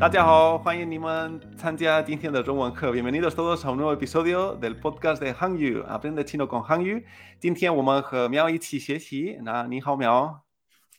[0.00, 2.92] 大家好，欢迎你们参加今天的中文课。
[2.92, 7.02] Bienvenidos todos a un nuevo episodio del podcast de Hangyu, aprende chino con Hangyu。
[7.40, 9.38] 今天我们和苗一起学习。
[9.42, 10.44] 那你好，苗。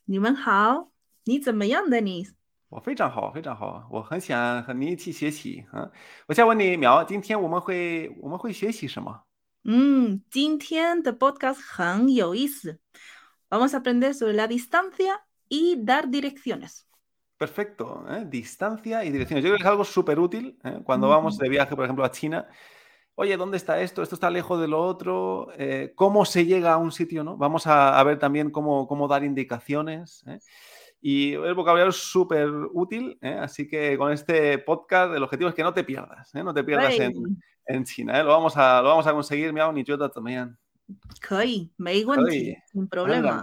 [0.05, 0.89] 你们好，
[1.25, 2.29] 你怎么样，Dennis？
[2.69, 3.87] 我非常好，非常好。
[3.91, 5.89] 我很想和你一起学习啊。
[6.27, 9.21] 我想问你，苗，今天我们会我们会学习什么？
[9.63, 12.79] 嗯，今天的 podcast 很有意思。
[13.49, 16.81] Vamos a aprender sobre la distancia y dar direcciones.
[17.42, 18.24] Perfecto, ¿eh?
[18.24, 19.42] distancia y direcciones.
[19.42, 20.78] Yo creo que es algo súper útil ¿eh?
[20.84, 22.46] cuando vamos de viaje, por ejemplo, a China.
[23.16, 24.00] Oye, ¿dónde está esto?
[24.00, 25.48] Esto está lejos de lo otro.
[25.58, 27.24] Eh, ¿Cómo se llega a un sitio?
[27.24, 27.36] ¿no?
[27.36, 30.24] Vamos a, ver también cómo, cómo dar indicaciones.
[31.00, 35.64] Y el vocabulario es súper útil, así que con este podcast el objetivo es que
[35.64, 38.22] no te pierdas, no te pierdas en, en, China.
[38.22, 40.56] Lo, vamos a, lo vamos a conseguir, Miao, ni yo también.
[41.76, 41.96] Me
[42.70, 43.42] sin problema.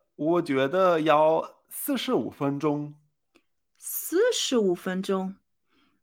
[0.21, 2.93] 我觉得要四十五分钟。
[3.75, 5.35] 四十五分钟，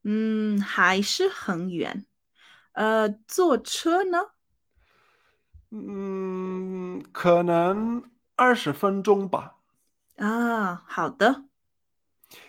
[0.03, 2.05] 嗯，还是很远。
[2.73, 4.19] 呃，坐车呢？
[5.71, 9.59] 嗯，可能二十分钟吧。
[10.17, 11.45] 啊，好的。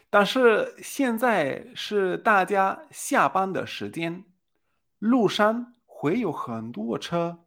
[0.10, 4.26] 但是现在是大家下班的时间，
[4.98, 7.44] 路上会有很多车。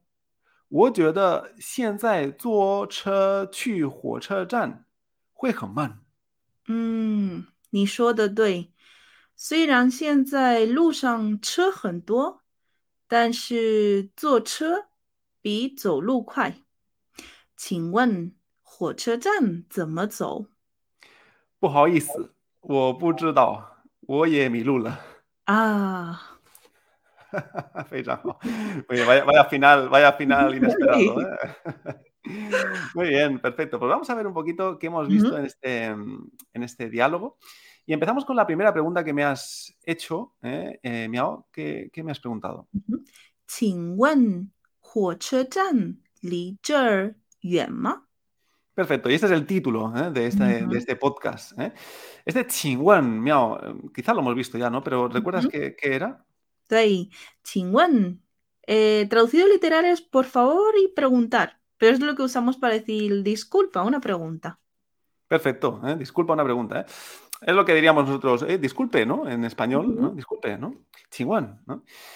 [0.72, 4.86] 我觉得现在坐车去火车站
[5.34, 6.00] 会很慢。
[6.66, 8.72] 嗯，你说的对。
[9.36, 12.40] 虽然现在路上车很多，
[13.06, 14.86] 但是坐车
[15.42, 16.62] 比走路快。
[17.54, 20.46] 请问火车站怎么走？
[21.58, 24.98] 不好意思，我不知道，我也迷路了。
[25.44, 26.31] 啊。
[29.06, 31.20] vaya, vaya final, vaya final inesperado.
[31.20, 31.26] ¿eh?
[32.94, 33.78] Muy bien, perfecto.
[33.78, 37.38] Pues vamos a ver un poquito qué hemos visto en, este, en este diálogo.
[37.84, 40.78] Y empezamos con la primera pregunta que me has hecho, ¿eh?
[40.82, 42.68] eh Miao, ¿qué, ¿qué, me has preguntado?
[48.74, 50.10] Perfecto, y este es el título ¿eh?
[50.12, 51.58] de, este, de, este, podcast.
[51.58, 51.72] ¿eh?
[52.24, 53.60] Este Qingwen, Miao,
[53.92, 54.82] quizá lo hemos visto ya, ¿no?
[54.82, 56.24] Pero ¿recuerdas qué, qué era?
[56.76, 57.10] Ahí.
[58.66, 63.22] Eh, traducido literal es por favor y preguntar, pero es lo que usamos para decir
[63.22, 64.60] disculpa, una pregunta.
[65.26, 65.96] Perfecto, ¿eh?
[65.96, 66.80] disculpa, una pregunta.
[66.80, 66.86] ¿eh?
[67.40, 69.28] Es lo que diríamos nosotros, disculpe, ¿no?
[69.28, 70.10] En español, ¿no?
[70.10, 70.86] Disculpe, ¿no?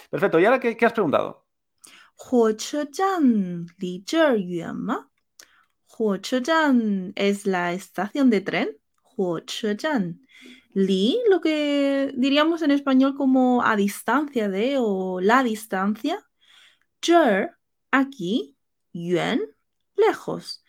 [0.09, 1.47] Perfecto, ¿y ahora qué, qué has preguntado?
[7.17, 8.77] es la estación de tren.
[10.77, 16.19] Li, lo que diríamos en español como a distancia de o la distancia.
[17.03, 17.49] Zhe,
[17.91, 18.59] aquí.
[18.93, 19.41] Yuan,
[19.97, 20.63] lejos.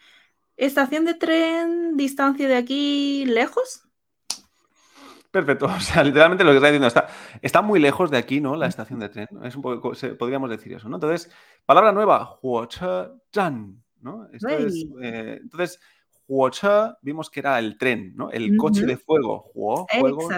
[0.56, 3.84] Estación de tren, distancia de aquí, lejos.
[5.30, 5.66] Perfecto.
[5.76, 7.10] O sea, literalmente lo que está diciendo está,
[7.42, 8.56] está muy lejos de aquí, ¿no?
[8.56, 9.28] La estación de tren.
[9.44, 10.96] Es un poco, podríamos decir eso, ¿no?
[10.96, 11.30] Entonces,
[11.66, 12.40] palabra nueva,
[13.34, 14.30] Zhan, ¿no?
[14.32, 15.82] Esto es, eh, entonces,
[16.28, 16.68] Huoche
[17.02, 18.30] vimos que era el tren, ¿no?
[18.32, 19.50] El coche de fuego.
[19.54, 20.30] Huo, fuego,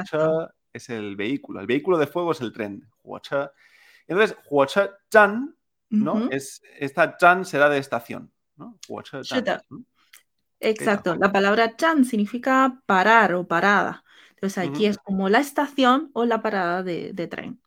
[0.72, 1.60] es el vehículo.
[1.60, 2.88] El vehículo de fuego es el tren.
[3.04, 3.50] Huoche.
[4.08, 5.56] Entonces, Huoche Zhan,
[5.90, 6.30] ¿no?
[6.30, 8.78] es, esta Zhan será de estación, ¿no?
[8.88, 9.18] Huoche
[10.62, 11.16] Exacto.
[11.16, 14.04] La palabra Zhan significa parar o parada.
[14.32, 17.60] Entonces, aquí es como la estación o la parada de, tren.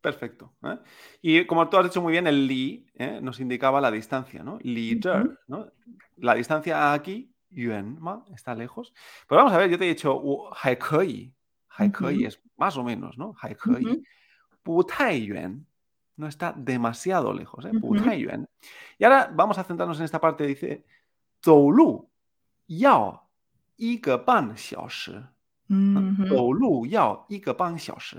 [0.00, 0.54] Perfecto.
[0.62, 0.78] ¿eh?
[1.22, 3.20] Y como tú has dicho muy bien, el li ¿eh?
[3.22, 4.58] nos indicaba la distancia, ¿no?
[4.62, 5.00] Li
[5.48, 5.72] ¿no?
[6.16, 7.98] La distancia aquí yuan
[8.34, 8.92] está lejos.
[9.28, 11.32] Pero vamos a ver, yo te he dicho haikei.
[11.68, 13.34] Haikei es más o menos, ¿no?
[13.40, 14.02] Haikei.
[14.62, 15.66] Putai yuan
[16.16, 17.72] no está demasiado lejos, ¿eh?
[17.80, 18.48] Putai yuan.
[18.98, 20.46] Y ahora vamos a centrarnos en esta parte.
[20.46, 20.84] Dice,
[21.44, 22.08] Zhou
[22.66, 23.28] yao
[23.76, 25.20] ige ban xiaoshi.
[26.28, 28.18] Zhou yao ige ban xiaoshi.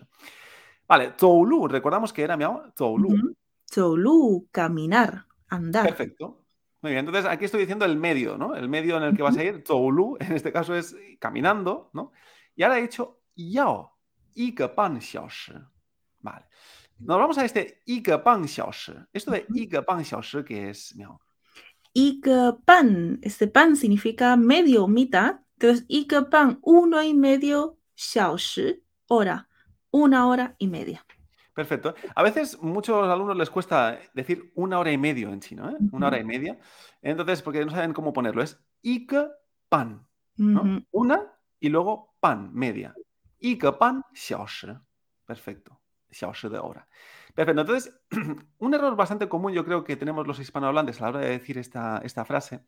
[0.87, 2.99] Vale, Zhou recordamos que era miao, Zhou
[3.73, 5.85] Zhou caminar, andar.
[5.85, 6.44] Perfecto.
[6.81, 8.55] Muy bien, entonces aquí estoy diciendo el medio, ¿no?
[8.55, 12.11] El medio en el que vas a ir, Zhoulu, en este caso es caminando, ¿no?
[12.55, 13.97] Y ahora he dicho yao,
[14.35, 15.53] ige ban xiaoshi.
[16.19, 16.45] Vale.
[16.99, 18.93] Nos vamos a este ige ban xiaoshi.
[19.11, 21.19] Esto de ige ban xiaoshi, ¿qué es, Miao?
[21.93, 25.39] Ige pan, este pan significa medio, mitad.
[25.57, 29.47] Entonces, ige pan, uno y medio xiaoshi, hora.
[29.91, 31.04] una hora y media.
[31.55, 31.95] Perfecto.
[32.13, 35.77] A veces muchos alumnos les cuesta decir una hora y medio en chino, ¿eh?
[35.93, 36.59] Una hora y media.
[37.01, 38.41] Entonces, porque no saben cómo ponerlo.
[38.43, 39.25] Es ike
[39.69, 40.05] pan.
[40.35, 40.83] ¿no?
[40.91, 42.93] Una y luego pan, media.
[43.39, 44.67] Ike pan, xiaoshi.
[45.25, 45.79] Perfecto.
[46.11, 46.87] Xiaoshi de hora.
[47.33, 47.61] Perfecto.
[47.61, 48.01] Entonces,
[48.59, 51.57] un error bastante común yo creo que tenemos los hispanohablantes a la hora de decir
[51.57, 52.65] esta, esta frase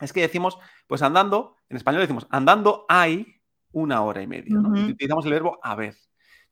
[0.00, 3.40] es que decimos, pues andando, en español decimos, andando hay
[3.72, 4.70] una hora y media, ¿no?
[4.70, 5.96] Utilizamos el verbo haber.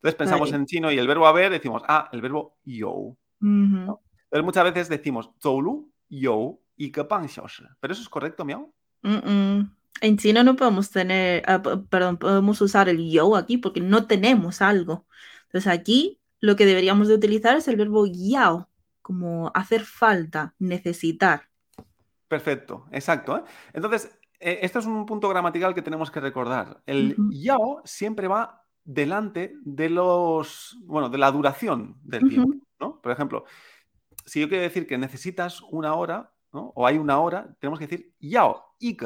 [0.04, 3.16] Entonces pensamos en chino y el verbo haber, decimos, ah, el verbo yo.
[3.40, 7.26] Entonces muchas veces decimos, zolu, yo y que pan
[7.80, 8.70] ¿Pero eso es correcto, Miao?
[9.02, 14.60] En chino no podemos tener, ah, perdón, podemos usar el yo aquí porque no tenemos
[14.60, 15.06] algo.
[15.44, 18.68] Entonces aquí lo que deberíamos de utilizar es el verbo yao,
[19.00, 21.48] como hacer falta, necesitar.
[22.28, 23.38] Perfecto, exacto.
[23.38, 23.44] ¿eh?
[23.72, 26.82] Entonces, eh, este es un punto gramatical que tenemos que recordar.
[26.84, 27.42] El uh -huh.
[27.42, 33.00] yao siempre va delante de los, bueno, de la duración del tiempo, ¿no?
[33.00, 33.44] Por ejemplo,
[34.24, 36.30] si yo quiero decir que necesitas una hora.
[36.56, 38.96] O hay una hora, tenemos que decir yao y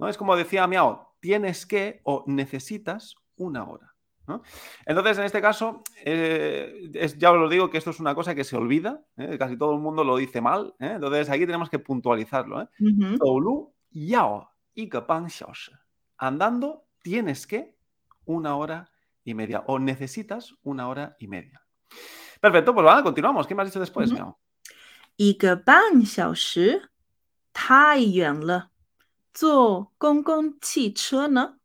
[0.00, 0.08] ¿no?
[0.08, 3.94] Es como decía Miao, tienes que o necesitas una hora.
[4.86, 8.34] Entonces, en este caso, eh, es, ya os lo digo que esto es una cosa
[8.34, 9.36] que se olvida, ¿eh?
[9.38, 10.92] casi todo el mundo lo dice mal, ¿eh?
[10.94, 12.68] entonces aquí tenemos que puntualizarlo.
[13.90, 14.88] Yao y
[16.16, 17.76] Andando, tienes que
[18.25, 18.89] una hora
[19.23, 21.61] y media o necesitas una hora y media.
[22.41, 23.45] Perfecto, pues vale, continuamos.
[23.47, 24.15] ¿Qué me has dicho después, Ujú.
[24.17, 24.39] Miao?
[25.17, 26.89] 一个半小时
[27.51, 28.69] 太远了，
[29.33, 31.57] 坐公共汽车呢？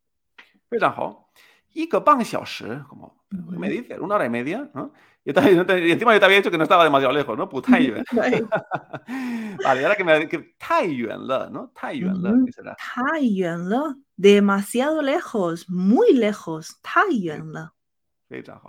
[0.69, 1.31] 非常好。
[1.73, 3.83] 一个半小时, como ¿qué me Ujú.
[3.83, 3.99] dices?
[4.01, 4.93] Una hora y media, ¿no?
[5.25, 7.37] Yo también- yo te- y encima yo te había dicho que no estaba demasiado lejos,
[7.39, 7.49] ¿no?
[7.49, 8.05] 不太远.
[8.11, 8.45] Right.
[9.65, 11.71] vale, y ahora que me que 太远了, ¿no?
[11.75, 12.45] 太远了, Ujú.
[12.47, 12.75] ¿qué será?
[12.77, 16.78] 太远了 demasiado lejos, muy lejos,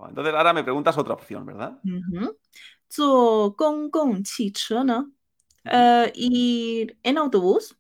[0.09, 1.81] Entonces ahora me preguntas otra opción, ¿verdad?
[1.83, 2.37] Uh -huh.
[5.65, 7.77] uh, ir en autobús.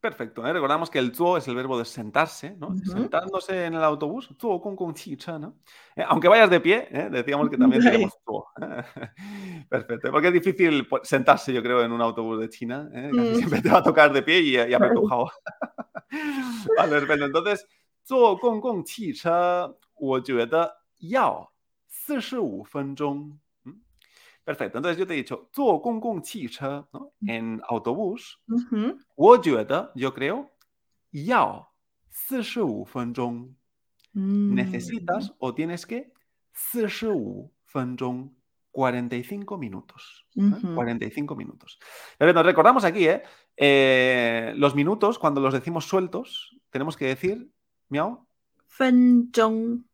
[0.00, 0.44] Perfecto.
[0.46, 0.52] ¿eh?
[0.52, 2.76] Recordamos que el zuo es el verbo de sentarse, ¿no?
[2.76, 5.58] Sentándose en el autobús, zuo con con chicha, ¿no?
[5.94, 7.08] Eh, aunque vayas de pie, ¿eh?
[7.10, 8.48] decíamos que también tenemos zuo.
[8.60, 9.64] ¿eh?
[9.68, 10.10] Perfecto.
[10.10, 12.88] Porque es difícil pues, sentarse, yo creo, en un autobús de China.
[12.92, 13.34] Casi mm.
[13.36, 15.30] siempre te va a tocar de pie y, y apretujado.
[16.77, 17.67] vale, perfecto, entonces,
[18.05, 21.51] zuo con con chicha, 我觉得要
[21.89, 23.39] 45分钟.
[23.63, 23.81] ¿Mm?
[24.43, 27.13] Perfecto, entonces yo te he dicho, 坐公共汽车, ¿no?
[27.25, 28.97] En autobús, Ujú.
[29.15, 30.49] 我觉得 yo creo
[31.11, 31.67] 要
[32.11, 33.55] 45分钟
[34.15, 34.53] Mm.
[34.53, 36.11] necesitas o tienes que
[36.53, 38.35] 45分钟
[38.71, 40.41] 45 minutos ¿eh?
[40.41, 40.75] Ujú.
[40.75, 41.79] 45 minutos
[42.19, 43.23] Pero nos recordamos aquí ¿eh?
[43.60, 47.50] Eh, los minutos, cuando los decimos sueltos, tenemos que decir,
[47.88, 48.24] miau.
[48.68, 49.84] Fen zhong.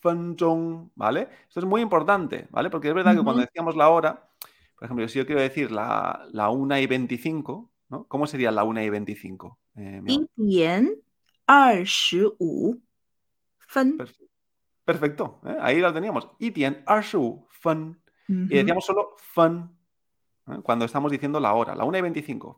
[0.00, 1.28] Fen zhong, ¿vale?
[1.48, 2.68] Esto es muy importante, ¿vale?
[2.68, 4.28] Porque es verdad que cuando decíamos la hora,
[4.76, 8.04] por ejemplo, si yo quiero decir la, la 1 y 25, ¿no?
[8.04, 9.58] ¿Cómo sería la 1 y 25?
[9.76, 10.02] Eh,
[14.84, 15.56] Perfecto, ¿eh?
[15.60, 16.28] ahí lo teníamos.
[16.38, 16.52] Y
[17.48, 17.98] fen.
[18.28, 19.70] Y decíamos solo fen
[20.62, 22.56] cuando estamos diciendo la hora, la 1 y 25.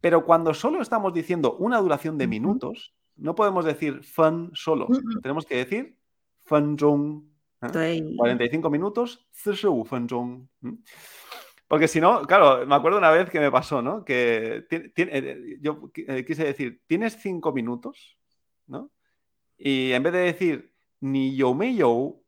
[0.00, 4.88] Pero cuando solo estamos diciendo una duración de minutos, no podemos decir fun solo.
[5.22, 5.96] Tenemos que decir
[6.44, 7.24] fun zhong.
[7.62, 8.14] ¿eh?
[8.16, 9.26] 45 minutos,
[11.68, 14.04] Porque si no, claro, me acuerdo una vez que me pasó, ¿no?
[14.04, 18.16] Que eh, eh, yo eh, quise decir, tienes cinco minutos,
[18.68, 18.92] ¿no?
[19.58, 22.22] Y en vez de decir ni yo me yo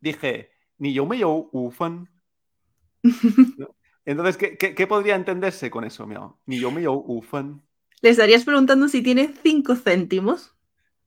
[0.00, 2.08] dije ni yo me yo u fun
[3.02, 3.74] ¿no?
[4.04, 6.38] Entonces, ¿qué, qué, qué podría entenderse con eso, Miao?
[6.46, 7.62] Ni yo me yo u fen.
[8.00, 10.56] Le estarías preguntando si tiene cinco céntimos.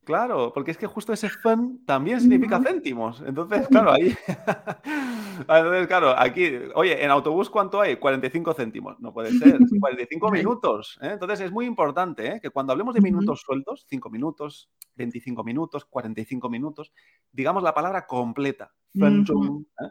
[0.04, 3.22] Claro, porque es que justo ese fen también significa céntimos.
[3.26, 4.14] Entonces, claro, ahí.
[5.40, 7.96] Entonces, claro, aquí, oye, en autobús, ¿cuánto hay?
[7.96, 9.00] 45 céntimos.
[9.00, 10.38] No puede ser, es 45 Right.
[10.44, 10.96] minutos.
[11.02, 11.10] ¿eh?
[11.12, 12.40] Entonces, es muy importante ¿eh?
[12.40, 16.92] que cuando hablemos de minutos sueltos, 5 minutos, 25 minutos, 45 minutos,
[17.32, 18.72] digamos la palabra completa.
[18.94, 19.90] ¿eh?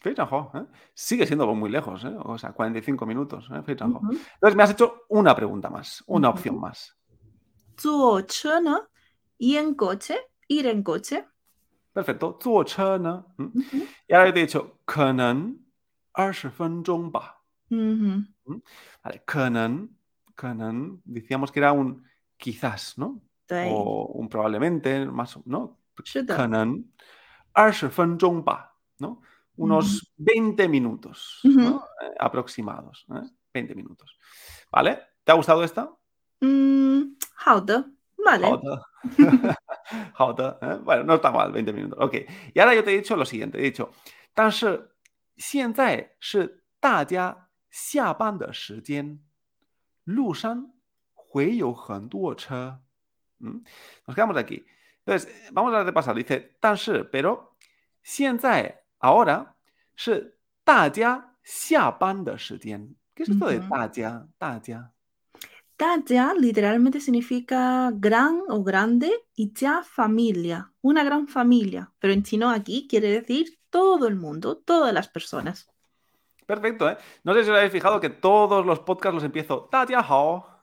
[0.00, 0.66] 非常好, ¿eh?
[0.94, 2.14] Sigue siendo muy lejos, ¿eh?
[2.24, 3.62] O sea, 45 minutos, ¿eh?
[3.62, 4.00] 非常好.
[4.00, 4.12] Ujú.
[4.34, 6.36] Entonces me has hecho una pregunta más, una Ujú.
[6.38, 6.94] opción más.
[7.76, 8.88] 坐车呢？
[9.38, 10.16] y en coche,
[10.48, 11.26] ir en coche.
[11.92, 12.36] Perfecto.
[12.40, 13.24] 坐车呢?
[13.36, 13.44] ¿Mm?
[13.58, 15.56] Ujú, Y ahora yo te he dicho, 可能
[16.12, 17.40] 二十分钟吧.
[17.70, 18.60] ujú, ¿Mm?
[19.02, 19.88] Vale, 可能,
[20.36, 22.02] 可能, decíamos que era un
[22.38, 23.20] quizás, ¿no?
[23.46, 25.78] 对， O un probablemente, más, o- ¿no?
[26.04, 26.34] 是的。
[26.36, 26.84] 可能
[27.52, 29.20] 二十分钟吧, ¿no?
[29.58, 31.76] Unos 20 minutos, ¿no?
[31.76, 31.84] Ujú.
[32.02, 33.22] Eh, aproximados, ¿eh?
[33.52, 34.18] 20 minutos.
[34.70, 35.00] ¿Vale?
[35.22, 35.88] ¿Te ha gustado esta?
[36.40, 37.84] 嗯，好的，
[38.18, 38.46] vale。
[38.46, 38.82] 好的.
[40.14, 40.78] 好的, ¿eh?
[40.82, 41.98] Bueno, no está mal, 20 minutos.
[42.00, 42.14] Ok.
[42.52, 43.90] Y ahora yo te he dicho lo siguiente, he dicho,
[44.34, 44.90] 但是
[45.36, 49.20] 现在是大家下班的时间，
[50.04, 50.72] 路上
[51.14, 52.80] 会有很多车。¿
[53.38, 53.62] Mm?
[54.06, 54.64] Nos quedamos aquí.
[55.04, 56.14] Entonces, vamos a repasar.
[56.14, 57.56] Dice, 但是, pero,
[58.02, 59.55] 现在, Ahora
[59.95, 60.07] es
[63.13, 63.59] ¿Qué es esto de
[64.37, 64.93] Taya.
[65.75, 71.91] Taya literalmente significa gran o grande y ya familia, una gran familia.
[71.99, 75.69] Pero en chino aquí quiere decir todo el mundo, todas las personas.
[76.45, 76.97] Perfecto, ¿eh?
[77.23, 80.03] No sé si os habéis fijado que todos los podcasts los empiezo Taya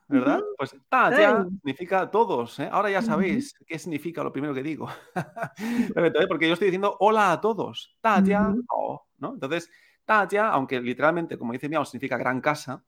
[0.09, 0.41] ¿verdad?
[0.57, 2.59] Pues ta ya significa todos.
[2.61, 2.69] ¿eh?
[2.71, 4.89] Ahora ya sabéis qué significa lo primero que digo.
[5.97, 6.27] ¿eh?
[6.29, 7.97] Porque yo estoy diciendo hola a todos.
[8.01, 9.35] Ta ya, oh", ¿no?
[9.35, 9.71] Entonces,
[10.05, 12.85] ta ya, aunque literalmente, como dice Miao, significa gran casa,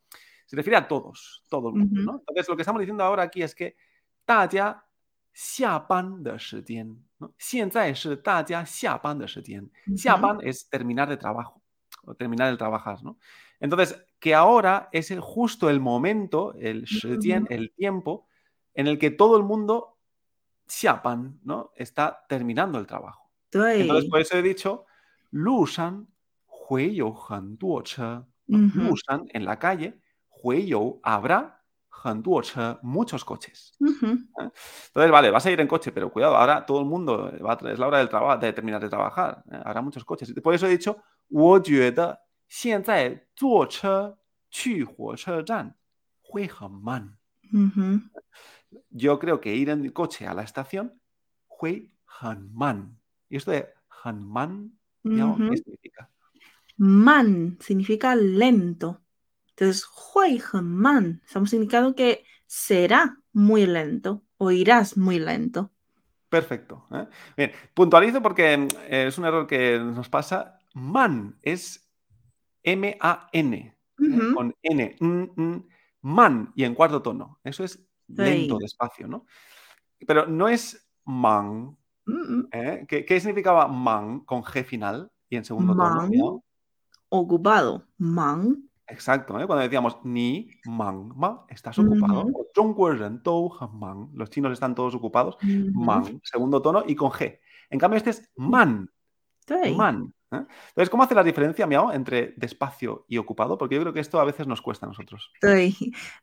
[0.47, 2.23] se refiere a todos, todo el mundo.
[2.27, 3.77] Entonces, lo que estamos diciendo ahora aquí es que
[4.25, 4.85] ta ya,
[10.43, 11.63] es terminar de trabajo
[12.05, 13.19] o terminar el trabajar, ¿no?
[13.61, 16.85] Entonces, que ahora es justo el momento, el
[17.77, 18.27] tiempo,
[18.75, 19.97] en el que todo el mundo,
[20.69, 21.73] Xiapan, ¿no?
[21.75, 23.31] Está terminando el trabajo.
[23.53, 24.85] Entonces, por eso he dicho,
[29.33, 30.01] en la calle,
[30.43, 30.73] Hui
[31.03, 31.63] habrá
[32.05, 32.23] Han
[32.83, 33.73] muchos coches.
[33.81, 33.91] ¿Eh?
[34.89, 37.73] Entonces, vale, vas a ir en coche, pero cuidado, ahora todo el mundo, va a,
[37.73, 38.09] es la hora del
[38.41, 39.61] de terminar de trabajar, ¿eh?
[39.65, 40.33] habrá muchos coches.
[40.43, 40.99] Por eso he dicho,
[41.31, 41.61] Wo
[42.48, 44.18] 现在坐车
[44.50, 45.76] 去火车站
[46.22, 47.18] 会很慢。
[47.52, 48.02] Ujú.
[48.90, 51.00] Yo creo que ir en coche a la estación
[51.48, 52.98] 会很慢.
[53.30, 54.72] ¿Y esto de 很慢,
[55.04, 55.50] Miao, Ujú.
[55.50, 56.10] qué significa?
[56.78, 59.02] Man significa lento.
[59.50, 65.72] Entonces, 会很慢 estamos indicando que será muy lento o irás muy lento.
[66.30, 66.88] Perfecto.
[66.92, 67.08] ¿eh?
[67.38, 70.60] Bien, puntualizo porque mm, es un error que nos pasa.
[70.74, 71.87] Man es
[72.73, 73.75] M-A-N, ¿eh?
[74.35, 74.97] con N,
[76.03, 77.41] man, y en cuarto tono.
[77.43, 79.27] Eso es lento, despacio, ¿no?
[80.07, 81.77] Pero no es man.
[82.53, 82.85] ¿eh?
[82.87, 86.43] ¿Qué, significaba man con G final y en segundo tono?
[87.09, 88.69] Ocupado, man.
[88.87, 89.47] Exacto, ¿eh?
[89.47, 92.25] cuando decíamos ni man, ma, estás ocupado.
[92.25, 93.71] -huh.
[93.73, 95.73] man, los chinos están todos ocupados, -huh.
[95.73, 97.39] man, segundo tono y con G.
[97.71, 98.91] En cambio, este es man,
[99.49, 99.75] 对。
[99.75, 100.13] Man.
[100.31, 100.45] ¿eh?
[100.69, 103.57] Entonces, ¿cómo hace la diferencia, Miao, entre despacio y ocupado?
[103.59, 105.33] Porque yo creo que esto a veces nos cuesta a nosotros.
[105.41, 105.75] 对。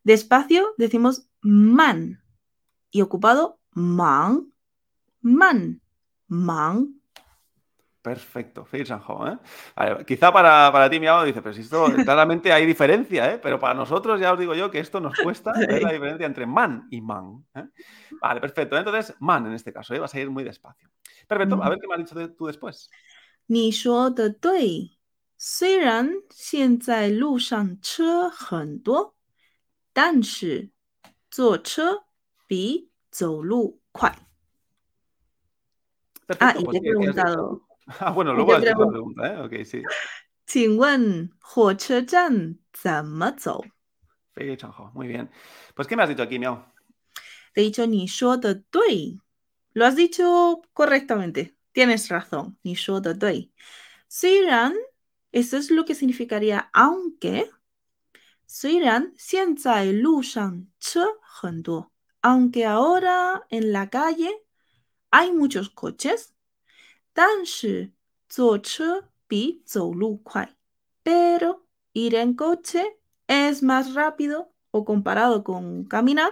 [0.04, 2.22] Despacio decimos man.
[2.92, 4.54] Y ocupado, man.
[5.22, 5.82] Man.
[6.28, 7.02] Man.
[8.06, 8.86] Perfecto, ¿eh?
[10.06, 13.40] Quizá para, para ti, Miao, dice, pero si esto claramente hay diferencia, ¿eh?
[13.42, 16.46] Pero para nosotros ya os digo yo que esto nos cuesta ver la diferencia entre
[16.46, 17.44] man y man.
[17.56, 17.64] ¿eh?
[18.22, 18.78] Vale, perfecto.
[18.78, 20.00] Entonces, man en este caso, ¿eh?
[20.00, 20.88] vas a ir muy despacio.
[21.28, 22.92] Perfecto, a ver qué me has dicho de- tú después.
[23.47, 24.97] 你说的对，
[25.37, 29.15] 虽然现在路上车很多，
[29.93, 30.71] 但是
[31.31, 32.05] 坐车
[32.47, 34.17] 比走路快。
[36.27, 37.27] Perfecto, Ah, y pues te he ¿qué- qué has dicho?
[37.27, 37.63] preguntado,
[37.99, 39.41] Ah, bueno, y luego te has dicho la pregun- pregunta, ¿eh?
[39.43, 39.83] Ok, sí.
[40.47, 43.65] 请问火车站怎么走？
[44.35, 45.29] Fei Sanjo, muy bien.
[45.75, 46.65] Pues, ¿qué me has dicho aquí, Miao?
[47.53, 49.19] Te he dicho你说的对，
[49.73, 51.54] lo has dicho correctamente.
[51.76, 53.54] Tienes razón, ni yo te doy.
[54.08, 54.74] Suiran,
[55.34, 57.52] eso es lo que significaría aunque.
[58.46, 61.02] Suiran, sienzai lu shang che
[61.44, 61.64] hen.
[62.22, 64.32] Aunque ahora en la calle
[65.12, 66.34] hay muchos coches,
[67.14, 67.94] dan shi
[68.32, 70.48] zuo che bi zou lu kuai.
[71.04, 72.84] Pero ir en coche
[73.28, 76.32] es más rápido o comparado con caminar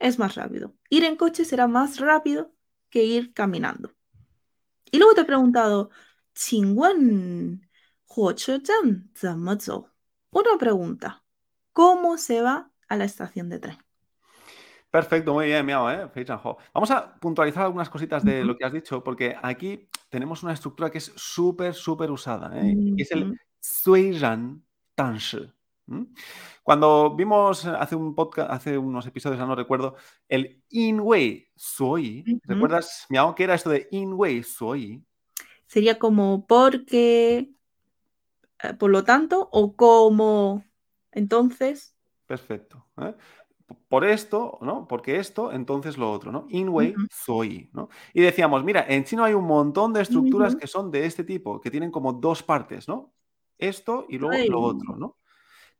[0.00, 0.74] es más rápido.
[0.90, 2.52] Ir en coche será más rápido
[2.90, 3.94] que ir caminando.
[4.92, 5.90] Y luego te he preguntado,
[6.34, 7.66] Qingwen,
[8.06, 9.88] Huochuzhan, Zamozhou.
[10.30, 11.24] Una pregunta,
[11.72, 13.78] ¿cómo se va a la estación de tren?
[14.90, 16.10] Perfecto, muy bien, Miao, ¿eh?
[16.74, 20.90] Vamos a puntualizar algunas cositas de lo que has dicho, porque aquí tenemos una estructura
[20.90, 23.36] que es súper, súper usada, eh, es el mm.
[23.58, 24.62] Suiran
[24.94, 25.50] Tanshi.
[26.62, 29.96] Cuando vimos hace un podcast, hace unos episodios, no recuerdo,
[30.28, 32.40] el in Inwei Soy, uh -huh.
[32.44, 35.04] ¿recuerdas, qué era esto de in Inwei Soy?
[35.66, 37.50] Sería como porque,
[38.62, 40.64] eh, por lo tanto, o como,
[41.10, 41.96] entonces.
[42.26, 42.86] Perfecto.
[42.98, 43.14] ¿eh?
[43.88, 44.86] Por esto, ¿no?
[44.86, 46.46] Porque esto, entonces lo otro, ¿no?
[46.50, 47.06] Inwei uh.
[47.10, 47.88] Soy, ¿no?
[48.14, 51.60] Y decíamos, mira, en chino hay un montón de estructuras que son de este tipo,
[51.60, 53.12] que tienen como dos partes, ¿no?
[53.58, 55.16] Esto y luego lo otro, ¿no?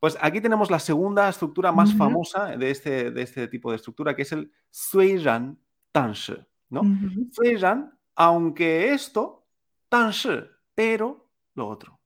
[0.02, 4.16] Pues aquí tenemos la segunda estructura más famosa de este, de este tipo de estructura,
[4.16, 5.56] que es el Suiran
[5.92, 6.44] Tanshi.
[6.71, 6.80] ¿no?
[6.80, 9.47] Uh aunque esto,
[9.88, 10.40] Tanshi,
[10.75, 12.00] pero lo otro.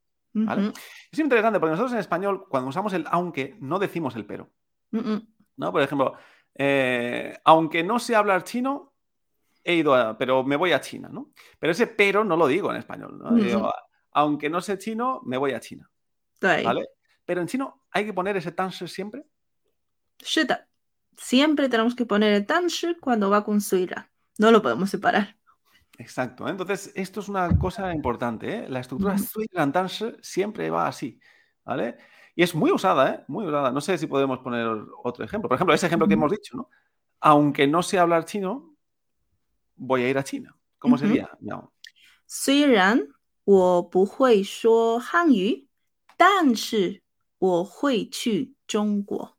[1.10, 4.50] Es interesante porque nosotros en español, cuando usamos el aunque, no decimos el pero.
[5.56, 5.72] ¿no?
[5.72, 6.16] Por ejemplo,
[6.54, 8.92] eh, aunque no sé hablar chino,
[9.64, 11.30] he ido a, pero me voy a China, ¿no?
[11.58, 13.32] Pero ese pero no lo digo en español, ¿no?
[13.32, 13.72] Digo,
[14.12, 15.90] aunque no sé chino, me voy a China.
[16.62, 16.88] ¿Vale?
[17.25, 19.25] Pero en chino hay que poner ese 但是 siempre.
[20.19, 20.67] 是的，
[21.17, 24.11] siempre tenemos que poner el 但是 cuando va con su ira.
[24.37, 25.37] No lo podemos separar.
[25.97, 26.47] Exacto.
[26.47, 26.51] ¿eh?
[26.51, 28.55] Entonces, esto es una cosa importante.
[28.55, 28.69] ¿eh?
[28.69, 29.23] La estructura Ujú.
[29.23, 31.19] sui danshi siempre va así.
[31.63, 31.97] ¿Vale?
[32.35, 33.23] Y es muy usada, ¿eh?
[33.27, 33.71] Muy usada.
[33.71, 34.67] No sé si podemos poner
[35.03, 35.47] otro ejemplo.
[35.47, 36.21] Por ejemplo, ese ejemplo que Ujú.
[36.21, 36.69] hemos dicho, ¿no?
[37.19, 38.75] Aunque no sé hablar chino,
[39.75, 40.55] voy a ir a China.
[40.79, 41.05] ¿Cómo Ujú.
[41.05, 41.29] sería?
[41.39, 41.71] No.
[42.25, 43.07] 虽然
[43.43, 45.67] 我不会说汉语，
[46.17, 47.03] 但是
[47.45, 49.35] 我会去中国。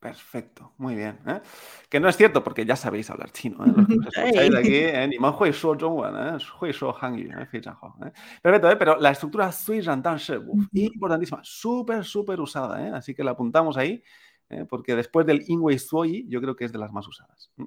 [0.00, 1.20] Perfecto, muy bien.
[1.28, 1.40] ¿eh?
[1.88, 3.64] Que no es cierto porque ya sabéis hablar chino.
[3.64, 3.72] ¿eh?
[3.76, 5.06] Los que nos escucháis de aquí, ¿eh?
[5.06, 6.38] ni más hui shuo zhongwen, ¿eh?
[6.60, 7.46] hui shuo hanyu, ¿eh?
[7.46, 8.12] Fei zhan hao, ¿eh?
[8.42, 8.76] Perfecto, ¿eh?
[8.76, 10.68] pero la estructura sui ran dan shi, uf, Ujú.
[10.72, 12.84] importantísima, súper, súper usada.
[12.84, 12.90] ¿eh?
[12.92, 14.02] Así que la apuntamos ahí,
[14.48, 14.64] ¿eh?
[14.68, 17.52] porque después del inwei suoi, yo creo que es de las más usadas.
[17.58, 17.64] ¿eh?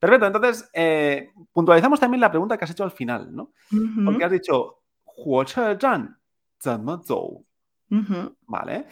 [0.00, 3.52] Perfecto, entonces eh, puntualizamos también la pregunta que has hecho al final, ¿no?
[3.70, 4.04] Ujú.
[4.06, 6.16] Porque has dicho, huoche zhan,
[6.58, 7.44] zhenme zou,
[8.47, 8.87] ¿Vale?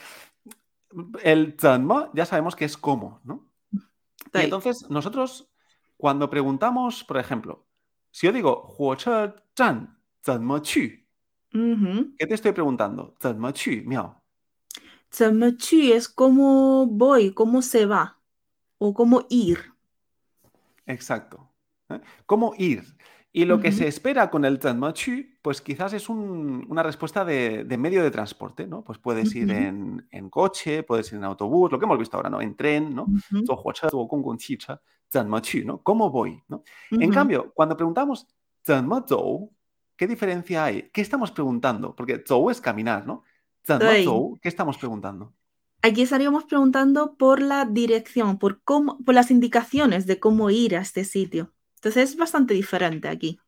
[1.24, 3.50] El tanma ya sabemos que es cómo, ¿no?
[4.34, 5.50] Y entonces nosotros,
[5.98, 7.66] cuando preguntamos, por ejemplo,
[8.12, 8.76] si yo digo,
[9.56, 9.98] zhan,
[12.18, 13.16] ¿Qué te estoy preguntando?
[15.10, 18.20] Qu, es cómo voy, cómo se va
[18.78, 19.74] o cómo ir.
[20.86, 21.50] Exacto.
[21.90, 22.00] ¿Eh?
[22.26, 22.84] ¿Cómo ir?
[23.34, 28.04] Y lo que se espera con el Transmachu, pues quizás es una respuesta de, medio
[28.04, 28.84] de transporte, ¿no?
[28.84, 32.42] Pues puedes ir en, coche, puedes ir en autobús, lo que hemos visto ahora, ¿no?
[32.42, 33.08] En tren, ¿no?
[35.66, 35.82] ¿no?
[35.82, 36.44] ¿Cómo voy?
[36.50, 36.64] ¿no?
[36.92, 38.28] En cambio, cuando preguntamos
[39.96, 40.90] ¿qué diferencia hay?
[40.92, 41.96] ¿Qué estamos preguntando?
[41.96, 43.24] Porque zou es caminar, ¿no?
[44.42, 45.34] ¿qué estamos preguntando?
[45.82, 50.82] Aquí estaríamos preguntando por la dirección, por, cómo, por las indicaciones de cómo ir a
[50.82, 51.54] este sitio.
[51.81, 53.39] Entonces es bastante diferente aquí.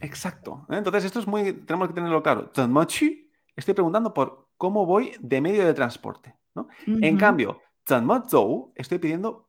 [0.00, 0.66] Exacto.
[0.70, 0.76] ¿eh?
[0.76, 1.52] Entonces, esto es muy.
[1.52, 2.50] Tenemos que tenerlo claro.
[2.52, 6.34] 怎么去, Estoy preguntando por cómo voy de medio de transporte.
[6.54, 6.68] ¿no?
[6.86, 7.20] En Ujú.
[7.20, 9.48] cambio, 怎么走, estoy pidiendo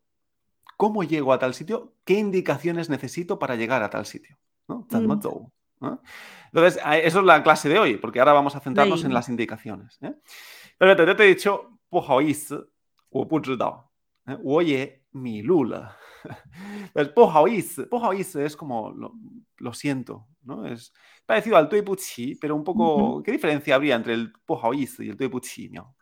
[0.78, 4.38] cómo llego a tal sitio, qué indicaciones necesito para llegar a tal sitio.
[4.67, 4.86] ¿no?
[4.89, 5.21] 怎么 Mm.
[5.21, 6.02] 走, ¿no?
[6.52, 9.13] Entonces, a- eso es la clase de hoy, porque ahora vamos a centrarnos en Sí.
[9.13, 9.97] las indicaciones.
[10.02, 10.13] ¿eh?
[10.78, 12.69] Pero yo te he dicho, 不好意思,
[13.10, 13.89] 我不知道,¿
[14.28, 14.38] eh?
[14.43, 15.41] 我也迷
[16.94, 18.92] El pohaoiz, pohaoiz es como
[19.59, 20.66] lo, siento, ¿no?
[20.66, 20.92] Es
[21.27, 23.22] parecido al tuipuchi, pero un poco.
[23.22, 25.94] ¿Qué diferencia habría entre el pohaoiz y el tuipuchi, ¿no?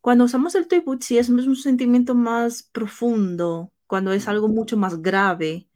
[0.00, 5.68] Cuando usamos el tuipuchi es un sentimiento más profundo, cuando es algo mucho más grave,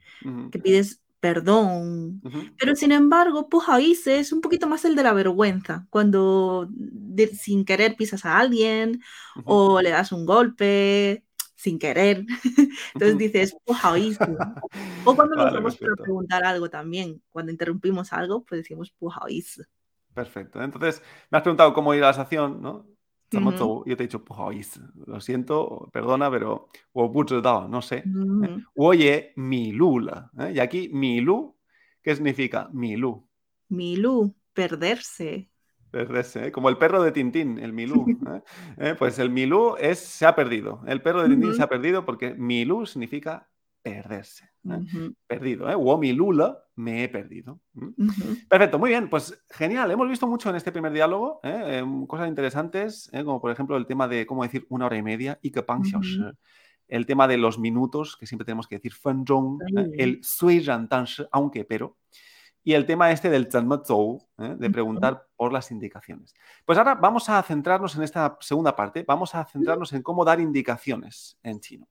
[0.51, 2.21] que pides perdón.
[2.59, 6.69] Pero sin embargo, pohaoiz es un poquito más el de la vergüenza, cuando
[7.33, 9.01] sin querer pisas a alguien
[9.45, 11.24] o le das un golpe
[11.65, 12.27] sin querer.
[12.95, 14.37] Entonces dices, pujaoísmo.
[15.07, 16.03] O cuando nos vamos perfecto.
[16.03, 19.65] a preguntar algo también, cuando interrumpimos algo, pues decimos pujaoísmo.
[20.13, 20.63] Perfecto.
[20.63, 22.87] Entonces, me has preguntado cómo ir a la estación, ¿no?
[23.31, 24.89] Yo te he dicho, pujaoísmo.
[25.07, 27.97] Lo siento, perdona, pero no sé.
[27.97, 28.65] ¿eh?
[28.77, 30.31] Oye, milula.
[30.39, 30.53] ¿eh?
[30.55, 31.57] Y aquí, milu,
[32.03, 33.27] ¿qué significa milu?
[33.71, 35.51] Milu, perderse
[35.95, 36.07] perderse.
[36.07, 36.53] Perderse, ¿eh?
[36.53, 38.07] Como el perro de Tintín, el Milú.
[38.09, 38.43] ¿eh?
[38.79, 38.95] ¿Eh?
[38.99, 40.83] Pues el Milú es se ha perdido.
[40.87, 43.49] El perro de Tintín se ha perdido porque Milú significa
[43.85, 44.51] perderse.
[44.69, 45.13] ¿eh?
[45.27, 45.71] Perdido.
[45.71, 45.75] ¿eh?
[45.75, 47.61] Wo Milula, me he perdido.
[48.49, 49.09] Perfecto, muy bien.
[49.11, 49.91] Pues genial.
[49.91, 51.41] Hemos visto mucho en este primer diálogo.
[51.43, 55.39] Em, cosas interesantes, como por ejemplo el tema de cómo decir una hora y media,
[55.43, 55.65] y que.
[56.87, 58.93] El tema de los minutos, que siempre tenemos que decir
[59.97, 60.65] el sui
[61.31, 61.97] aunque pero
[62.64, 64.56] Y el tema este del 怎么走, ¿eh?
[64.60, 64.74] de Ujú.
[64.74, 66.36] preguntar por las indicaciones.
[66.66, 70.40] Pues ahora vamos a centrarnos en esta segunda parte, vamos a centrarnos en cómo dar
[70.40, 71.88] indicaciones en chino.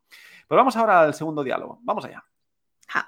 [0.46, 1.80] Pues vamos ahora al segundo diálogo.
[1.82, 2.22] Vamos allá.
[2.86, 3.06] 好，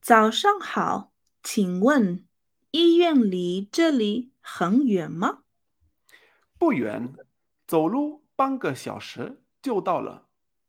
[0.00, 2.26] 早上好，请问
[2.70, 5.44] 医院离这里很远吗？
[6.58, 7.14] 不远，
[7.66, 10.26] 走路半个小时就到了。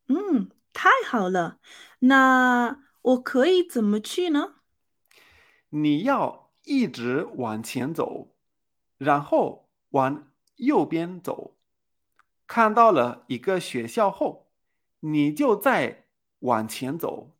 [0.08, 1.58] 嗯，太好了，
[2.00, 4.53] 那我可以怎么去呢？
[5.75, 8.29] 你要一直往前走，
[8.97, 11.57] 然后往右边走，
[12.47, 14.47] 看到了一个学校后，
[15.01, 16.05] 你就再
[16.39, 17.35] 往前走，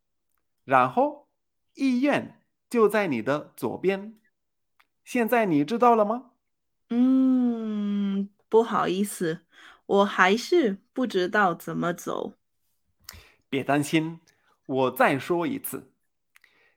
[0.64, 1.28] 然后
[1.72, 4.18] 医院就在你的左边。
[5.02, 6.32] 现在你知道了吗？
[6.90, 9.46] 嗯，不好意思，
[9.86, 12.34] 我还是不知道怎么走。
[13.48, 14.20] 别担心，
[14.66, 15.90] 我再说一次，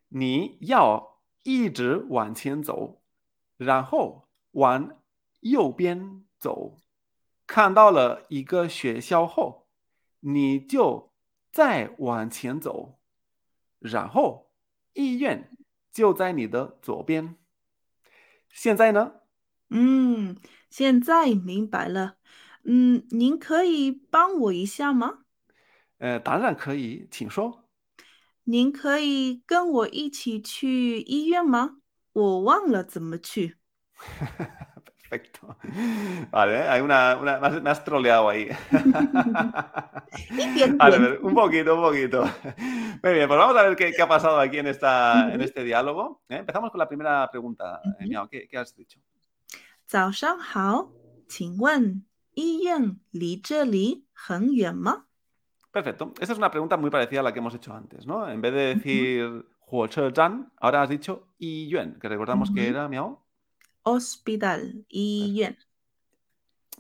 [0.08, 1.19] 你要
[1.50, 3.02] 一直往前走，
[3.58, 5.02] 然后往
[5.40, 6.78] 右边走，
[7.48, 9.68] 看到了一个学校后，
[10.20, 11.12] 你就
[11.52, 13.00] 再往前走，
[13.80, 14.52] 然后
[14.94, 15.58] 医院
[15.92, 17.36] 就在你的左边。
[18.52, 19.14] 现在呢？
[19.70, 20.38] 嗯，
[20.70, 22.18] 现在明白了。
[22.64, 25.26] 嗯，您可以帮我一下吗？
[25.98, 27.69] 呃，当然可以，请说。
[28.49, 31.79] 您可以跟我一起去医院吗？
[32.13, 33.57] 我忘了怎么去。
[35.11, 35.57] Perfecto.
[36.31, 38.51] Vale, hay una, una- me has- me has troleado ahí.
[40.31, 41.03] 一点 Vale, 点。
[41.03, 42.25] vale, un poquito, un poquito.
[43.03, 45.63] Muy bien, pues vamos a ver qué, qué ha pasado aquí en, esta, en este
[45.63, 46.23] diálogo.
[46.29, 46.37] ¿eh?
[46.39, 47.81] Empezamos con la primera pregunta.
[47.85, 48.09] eh, Ujú.
[48.09, 48.99] Miao, ¿qué, qué has dicho?
[49.87, 50.91] 早上好，
[51.29, 55.05] 请问医院离这里很远吗？
[55.72, 56.14] Perfecto.
[56.20, 58.28] Esta es una pregunta muy parecida a la que hemos hecho antes, ¿no?
[58.30, 63.24] En vez de decir Huozhetan, ahora has dicho Yuen, que recordamos que era Miao.
[63.84, 65.58] Hospital Yuen.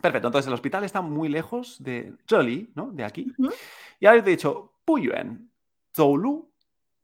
[0.01, 2.91] Perfecto, entonces el hospital está muy lejos de Zheli, ¿no?
[2.91, 3.33] De aquí.
[3.99, 5.51] Y ahora te he dicho Puyuan,
[5.93, 6.51] Zoulu,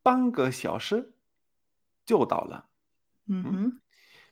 [0.01, 1.05] Pange Xiaoshi,
[3.27, 3.69] ¿Mm?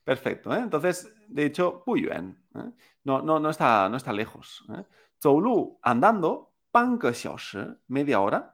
[0.04, 0.60] Perfecto, ¿eh?
[0.60, 2.38] Entonces, de hecho, Puyuan.
[2.56, 2.72] ¿eh?
[3.04, 4.64] No, no, no, está, no está lejos.
[4.70, 4.86] ¿eh?
[5.22, 8.51] Zoulu, andando, 半个小时 media hora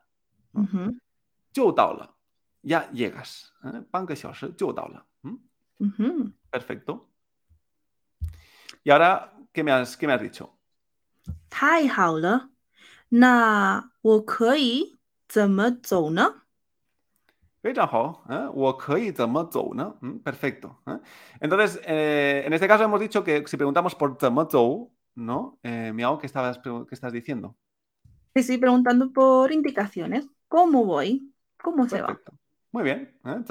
[0.52, 0.98] Ujú.
[1.52, 2.14] 就到了
[2.62, 3.48] ya llegas.
[3.62, 3.84] ¿eh?
[3.90, 5.38] 半个小时就到了 ¿m?
[5.80, 6.32] Ujú.
[6.50, 7.06] Perfecto.
[8.84, 10.50] Y ahora, ¿qué me has, qué me has dicho?
[11.48, 12.50] 太好了，
[13.08, 14.98] 那我可以
[15.28, 16.42] 怎么走呢？
[17.62, 18.50] 非常好, ¿eh?
[18.52, 19.96] 我可以怎么走呢?
[20.02, 20.76] Mm, Perfecto.
[20.84, 21.00] ¿eh?
[21.40, 25.58] Entonces, eh, en este caso hemos dicho que si preguntamos por 怎么走, ¿no?
[25.62, 27.56] Eh, Miao, ¿qué, estabas, pregu- qué estás diciendo?
[28.43, 30.27] Sí, preguntando por indicaciones.
[30.47, 31.33] ¿Cómo voy?
[31.61, 32.19] ¿Cómo se va?
[32.71, 33.43] Muy bien, ¿eh?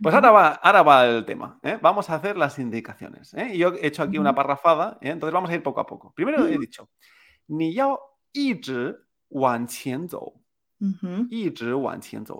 [0.00, 1.58] Pues ahora va, ahora va el tema.
[1.62, 1.78] ¿eh?
[1.82, 3.34] Vamos a hacer las indicaciones.
[3.34, 3.56] ¿eh?
[3.58, 5.10] Yo he hecho aquí una parrafada, ¿eh?
[5.10, 6.12] entonces vamos a ir poco a poco.
[6.14, 6.88] Primero he dicho,
[7.48, 8.00] ni yao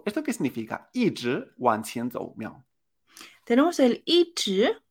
[0.05, 0.91] ¿Esto qué significa?
[3.45, 4.35] Tenemos el yi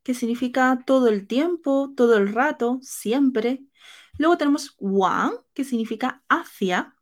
[0.04, 3.64] que significa todo el tiempo, todo el rato, siempre.
[4.19, 6.97] Luego tenemos wang, que significa hacia,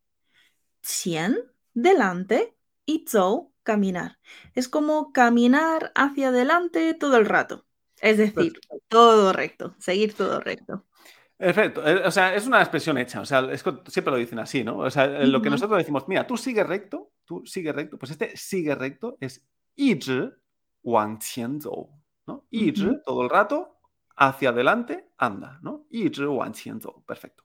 [0.81, 1.37] qian,
[1.75, 4.19] delante, y zhou, caminar.
[4.55, 7.67] Es como caminar hacia adelante todo el rato.
[8.01, 8.53] Es decir,
[8.89, 10.87] todo recto, seguir todo recto.
[11.37, 11.87] Perfecto.
[11.87, 13.21] Eh, O sea, es una expresión hecha.
[13.21, 14.79] O sea, es que siempre lo dicen así, ¿no?
[14.79, 15.55] O sea, eh, lo que Ujú.
[15.55, 17.99] nosotros decimos, mira, tú sigue recto, tú sigue recto.
[17.99, 19.45] Pues este sigue recto es
[19.77, 20.41] 一直
[20.83, 21.91] 往前走,
[22.27, 22.47] ¿no?
[22.51, 23.03] 一直 Ujú.
[23.05, 23.72] todo el rato
[24.16, 25.86] hacia adelante anda, ¿no?
[25.90, 26.10] Y
[27.06, 27.44] perfecto.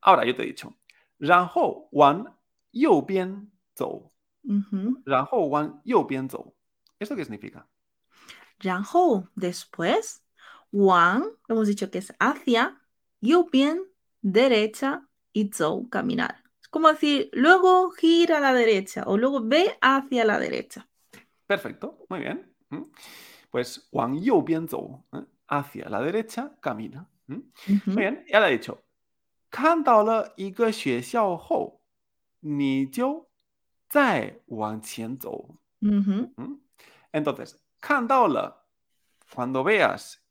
[0.00, 0.76] Ahora yo te he dicho,
[1.18, 2.36] Ranho Wan
[2.72, 4.10] Yu Bien Zou.
[5.04, 6.28] Ranho Wan Yu Bien
[6.98, 7.66] ¿Esto qué significa?
[8.58, 10.24] Ranho, después,
[10.70, 12.80] Wan, hemos dicho que es hacia,
[13.20, 13.84] Yu Bien,
[14.20, 16.42] derecha, y Zou, caminar.
[16.60, 20.88] Es como decir, luego gira a la derecha o luego ve hacia la derecha.
[21.46, 22.54] Perfecto, muy bien.
[23.50, 25.04] Pues Wang Yu Bien Zou.
[25.12, 25.24] ¿eh?
[25.48, 27.08] hacia la derecha camina.
[27.26, 27.34] ¿Mm?
[27.34, 27.86] Uh -huh.
[27.86, 28.82] Muy bien, ya lo he dicho.
[35.80, 36.54] ¿Mm?
[37.12, 37.62] Entonces,
[39.34, 40.24] cuando veas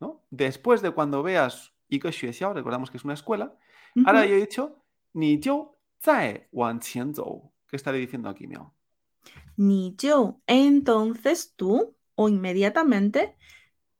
[0.00, 0.24] ¿no?
[0.30, 1.72] Después de cuando veas
[2.54, 3.56] recordamos que es una escuela.
[3.96, 4.06] Uh -huh.
[4.06, 5.78] Ahora yo he dicho ni yo
[7.66, 8.72] ¿Qué estaré diciendo aquí, Miao?
[9.56, 13.36] Ni yo, entonces tú o inmediatamente,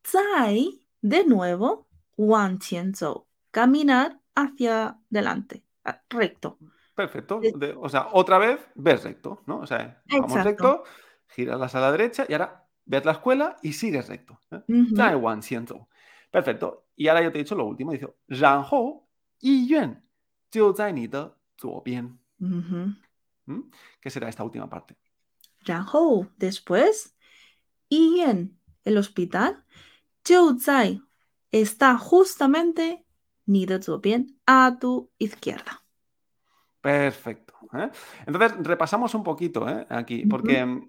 [0.02, 6.58] zai, de nuevo, wan zhou, caminar hacia adelante, ah, recto.
[6.96, 7.40] Perfecto.
[7.40, 9.60] De, o sea, otra vez ves recto, ¿no?
[9.60, 10.82] O sea, vamos recto,
[11.28, 14.40] giras a la derecha y ahora ves la escuela y sigues recto.
[16.32, 16.88] Perfecto.
[16.96, 19.06] Y ahora yo te he dicho lo último, dice, ran hou,
[19.38, 20.02] yi yuan,
[23.46, 23.60] ¿Mm?
[24.04, 24.96] será esta última parte?
[26.36, 27.16] Después,
[27.88, 29.64] Yen, el hospital,
[30.60, 31.02] Zai
[31.50, 33.04] está justamente
[33.46, 35.82] ni de tu bien a tu izquierda.
[36.80, 37.54] Perfecto.
[37.72, 37.90] ¿eh?
[38.26, 39.86] Entonces, repasamos un poquito ¿eh?
[39.88, 40.86] aquí, porque mm,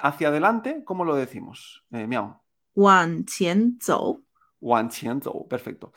[0.00, 1.84] hacia adelante, ¿cómo lo decimos?
[1.92, 2.40] Eh, miau.
[2.74, 4.24] Wan qian zou.
[4.60, 5.92] Wan qian zou, perfecto.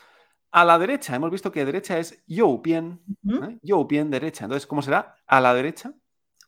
[0.52, 3.86] A la derecha, hemos visto que derecha es you bien, uh ¿eh?
[3.88, 4.46] bien derecha.
[4.46, 5.18] Entonces, ¿cómo será?
[5.28, 5.94] A la derecha.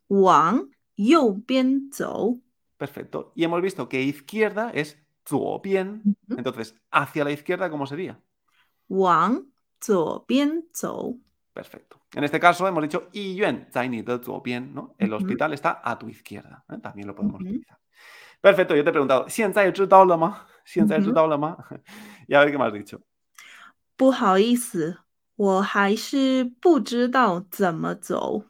[0.08, 2.41] Wang you bien zou.
[2.77, 3.33] perfecto.
[3.35, 6.03] Y hemos visto que izquierda es 左边.
[6.05, 6.38] Ujú.
[6.38, 8.19] Entonces, hacia la izquierda, ¿cómo sería?
[8.88, 9.47] 往
[9.81, 11.17] 左边走。
[11.55, 12.01] Perfecto.
[12.15, 14.95] En este caso hemos dicho 医院在你的左边, ¿no?
[14.99, 15.17] El Ujú.
[15.17, 16.65] hospital está a tu izquierda.
[16.69, 16.79] ¿eh?
[16.79, 17.51] También lo podemos Ujú.
[17.51, 17.79] utilizar.
[18.41, 20.47] Perfecto, yo te he preguntado, 现在知道了吗?
[20.65, 21.57] 现在知道了吗?
[22.27, 23.01] y a ver qué me has dicho.
[23.97, 24.99] 不好意思，
[25.37, 28.47] 我还是不知道怎么走。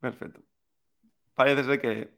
[0.00, 0.40] Perfecto.
[1.34, 2.10] Parece ser que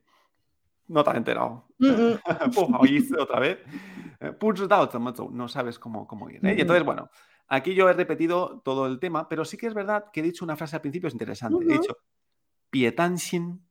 [0.88, 1.68] no te has enterado.
[1.80, 2.54] Mm -mm.
[2.56, 3.60] Por otra vez.
[4.20, 4.34] Eh,
[5.32, 6.46] no sabes cómo, cómo ir.
[6.46, 6.56] ¿eh?
[6.60, 7.10] entonces, bueno,
[7.48, 10.44] aquí yo he repetido todo el tema, pero sí que es verdad que he dicho
[10.44, 11.56] una frase al principio, es interesante.
[11.56, 11.76] Uh -huh.
[11.76, 11.98] He dicho,
[12.70, 13.62] pietanshin,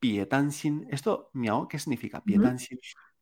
[0.00, 0.86] pietanshin.
[0.90, 2.78] Esto, miao, ¿qué significa pietanshin?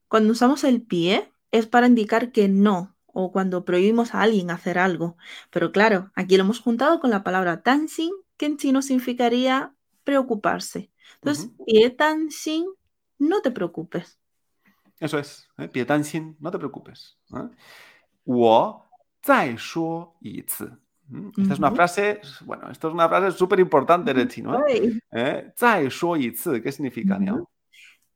[0.09, 4.79] Cuando usamos el pie es para indicar que no, o cuando prohibimos a alguien hacer
[4.79, 5.17] algo.
[5.51, 10.91] Pero claro, aquí lo hemos juntado con la palabra tanshin, que en chino significaría preocuparse.
[11.17, 11.65] Entonces, uh -huh.
[11.65, 12.67] pie tanshin
[13.19, 14.19] no te preocupes.
[14.99, 15.71] Eso es, ¿eh?
[16.41, 17.19] no te preocupes.
[17.35, 17.49] ¿eh?
[18.25, 18.85] Wo
[19.29, 20.71] ¿eh?
[21.37, 24.67] Esta es una frase, bueno, esto es una frase súper importante de chino.
[24.67, 24.99] Eh?
[25.13, 25.53] ¿Eh?
[26.63, 27.19] ¿qué significa?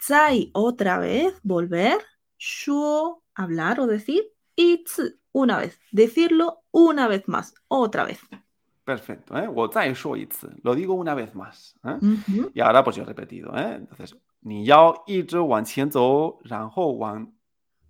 [0.00, 1.98] Zai, otra vez, volver.
[2.38, 4.22] Shuo, hablar o decir.
[4.56, 4.84] Y
[5.32, 5.78] una vez.
[5.92, 8.20] Decirlo una vez más, otra vez.
[8.84, 9.46] Perfecto, ¿eh?
[9.46, 10.16] Wo shuo.
[10.62, 11.74] Lo digo una vez más.
[12.54, 13.54] Y ahora pues yo he repetido.
[13.56, 17.32] Entonces, 你要一直往前走，然后往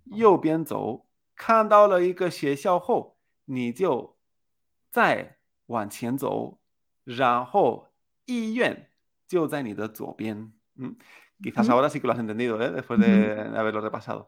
[0.05, 4.17] 右边走，看到了一个学校后，你就
[4.91, 6.59] 再往前走，
[7.03, 7.87] 然后
[8.25, 8.91] 医院
[9.27, 10.51] 就在你的左边。
[10.75, 10.95] Mm,
[11.41, 11.71] Quizás Ujú.
[11.71, 12.69] ahora sí que lo has entendido, ¿eh?
[12.71, 14.27] Después de, de haberlo repasado.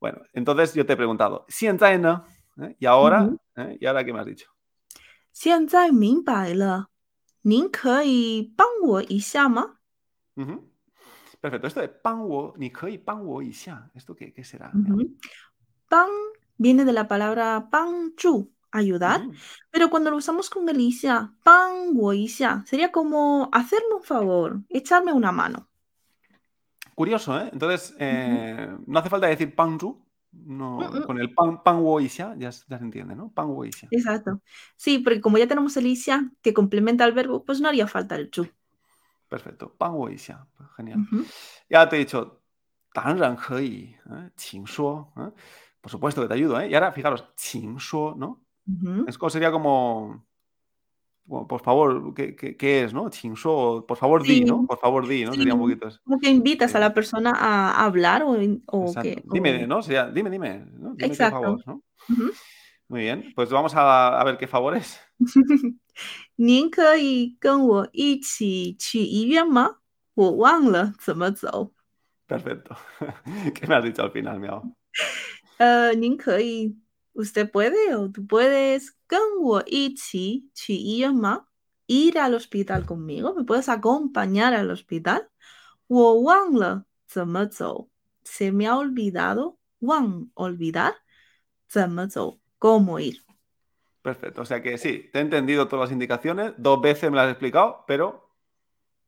[0.00, 2.24] Bueno, entonces yo te he preguntado, 现在呢?
[2.58, 2.76] ¿Eh?
[2.78, 3.22] ¿Y ahora?
[3.22, 3.38] Ujú.
[3.56, 3.78] ¿Eh?
[3.80, 4.48] ¿Y ahora qué me has dicho?
[5.32, 6.88] 现在明白了。
[7.42, 9.78] 您可以帮我一下吗
[10.36, 10.62] ？Ujú.
[11.42, 11.66] Perfecto.
[11.66, 13.90] Esto de panwo, ni kei panwo y xia.
[13.94, 14.70] ¿Esto qué, qué será?
[15.88, 16.08] Pan
[16.56, 19.26] viene de la palabra pan chu, ayudar.
[19.26, 19.32] Mm.
[19.72, 24.60] Pero cuando lo usamos con el isha, pan wo isha, sería como hacerme un favor,
[24.68, 25.68] echarme una mano.
[26.94, 27.50] Curioso, ¿eh?
[27.52, 30.00] Entonces, eh, no hace falta decir pan chu,
[30.30, 31.02] no, mm, mm.
[31.02, 33.32] con el pan, pan woisha ya, ya, se entiende, ¿no?
[33.32, 33.88] Pan woisha.
[33.90, 34.40] Exacto.
[34.76, 38.14] Sí, porque como ya tenemos el isha que complementa al verbo, pues no haría falta
[38.14, 38.46] el chu
[39.32, 39.64] perfecto.
[39.78, 41.00] Panwoisia, genial.
[41.00, 41.24] Uh -huh.
[41.68, 42.42] Ya te he dicho,
[42.92, 44.30] Tanranhei, ¿eh?
[44.36, 45.30] Qingshuo, ¿eh?
[45.80, 46.68] Por supuesto que te ayudo, ¿eh?
[46.68, 48.44] Y ahora, fijaros, Qingshuo, ¿no?
[49.08, 50.24] Es como sería como
[51.26, 53.08] por favor, ¿qué, es, no?
[53.08, 54.66] Chinso, por favor di, ¿no?
[54.66, 55.32] Por favor di, ¿no?
[55.32, 59.22] Sería un poquito Como que invitas a la persona a hablar o, o que...
[59.32, 59.82] Dime, ¿no?
[59.82, 60.94] Sería, dime, dime, ¿no?
[60.94, 61.38] Dime Exacto.
[61.38, 61.82] Qué favor, ¿no?
[62.88, 65.00] Muy bien, pues vamos a, a ver qué favores.
[66.35, 69.77] 您可以跟我一起去医院吗？
[70.13, 71.73] 我忘了怎么走。
[72.27, 72.75] Perfecto.
[73.53, 74.73] ¿Qué me has dicho al final, miau?
[75.57, 76.77] 呃， 您可以，
[77.13, 81.45] usted puede o tú puedes 跟我一起去医院吗？
[81.87, 85.29] Ir al hospital conmigo, ¿me puedes acompañar al hospital?
[85.87, 87.87] 我忘了怎么走，
[88.25, 90.95] se me ha olvidado, 忘 olvidar,
[91.69, 93.21] 怎么走，cómo ir.
[94.02, 97.26] Perfecto, o sea que sí, te he entendido todas las indicaciones, dos veces me las
[97.26, 98.32] has explicado, pero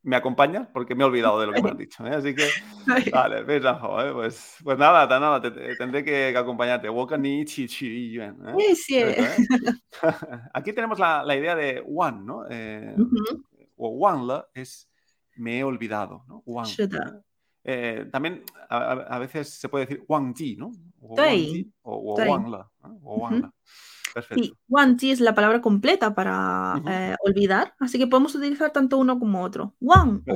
[0.05, 2.05] me acompañas porque me he olvidado de lo que me has dicho.
[2.05, 2.11] ¿eh?
[2.11, 2.47] Así que,
[3.11, 4.11] vale, pues, ¿eh?
[4.13, 6.87] pues, pues nada, nada, te, te, tendré que, que acompañarte.
[7.17, 8.33] Ni chi, chi, ¿eh?
[8.57, 8.97] Sí, sí.
[8.99, 9.27] ¿eh?
[10.53, 12.45] Aquí tenemos la, la, idea de one, ¿no?
[12.49, 13.43] Eh, uh -huh.
[13.77, 14.87] O one la es
[15.35, 16.41] me he olvidado, ¿no?
[16.45, 16.69] One.
[17.63, 18.05] ¿eh?
[18.11, 20.71] también a, a, veces se puede decir wang ji, ¿no?
[21.01, 22.69] O wang o, o, la, o la.
[22.93, 23.51] Uh -huh.
[24.15, 24.41] Perfecto.
[24.45, 26.87] Sí, Wanji es la palabra completa para Ujú.
[26.89, 29.73] eh, olvidar, así que podemos utilizar tanto uno como otro.
[29.81, 30.33] Wan o.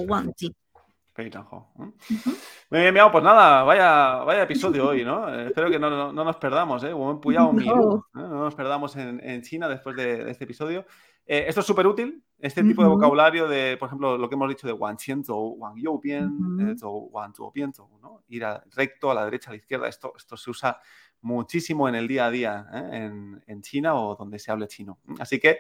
[1.77, 2.29] Ujú.
[2.71, 5.33] Muy bien, Miao, pues nada, vaya, vaya episodio hoy, ¿no?
[5.33, 6.93] Eh, espero que no, no- no nos perdamos, ¿eh?
[6.93, 7.95] Women Puyao No.
[7.97, 8.01] ¿eh?
[8.13, 10.85] No nos perdamos en, en China después de, de este episodio.
[11.25, 14.49] Eh, esto es súper útil, este tipo de vocabulario de, por ejemplo, lo que hemos
[14.49, 16.71] dicho de Wan Qian Zou, Wan You Bien, Ujú.
[16.71, 18.23] eh, Zuo Bien Zou, ¿no?
[18.29, 19.87] Ir a- recto a la derecha, a la izquierda.
[19.87, 20.79] Esto, esto se usa
[21.21, 22.89] muchísimo en el día a día ¿eh?
[22.93, 24.99] en, en China o donde se hable chino.
[25.19, 25.59] Así que,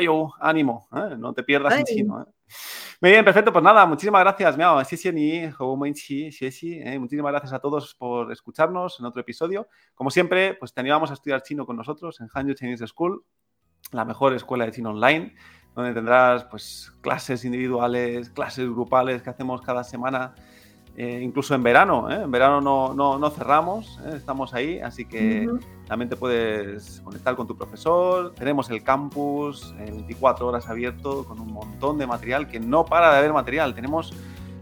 [0.00, 1.16] yo, ánimo, ¿eh?
[1.18, 1.84] no te pierdas en Ay.
[1.84, 2.22] chino.
[2.22, 2.26] ¿eh?
[3.00, 3.52] Muy bien, perfecto.
[3.52, 4.80] Pues nada, muchísimas gracias, Miao.
[4.80, 4.84] ¿eh?
[6.98, 9.68] Muchísimas gracias a todos por escucharnos en otro episodio.
[9.94, 13.24] Como siempre, pues te animamos a estudiar chino con nosotros en Hanyu Chinese School,
[13.90, 15.34] la mejor escuela de chino online,
[15.74, 20.34] donde tendrás pues clases individuales, clases grupales que hacemos cada semana
[20.96, 22.10] eh, incluso en verano.
[22.10, 22.22] ¿eh?
[22.24, 24.12] En verano no, no, no cerramos, ¿eh?
[24.16, 25.58] estamos ahí, así que Ujú.
[25.86, 28.32] también te puedes conectar con tu profesor.
[28.34, 33.10] Tenemos el campus eh, 24 horas abierto con un montón de material que no para
[33.12, 33.74] de haber material.
[33.74, 34.12] Tenemos,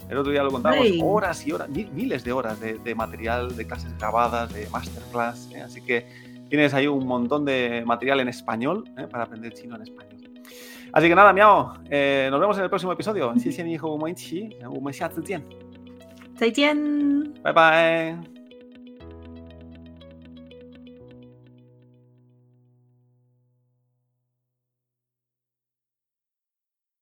[0.08, 1.00] el otro día lo contábamos, Sí.
[1.02, 5.50] horas y horas, mi- miles de horas de, de material, de clases grabadas, de masterclass.
[5.54, 5.62] ¿eh?
[5.62, 6.06] Así que
[6.48, 9.06] tienes ahí un montón de material en español ¿eh?
[9.10, 10.16] para aprender chino en español.
[10.92, 13.32] Así que nada, miau, eh, nos vemos en el próximo episodio.
[16.40, 16.74] 再见。
[17.42, 18.39] 拜拜。